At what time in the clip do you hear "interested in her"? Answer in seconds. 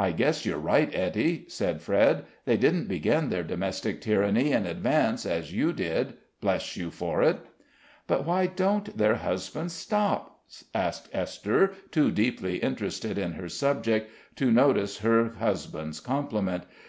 12.56-13.48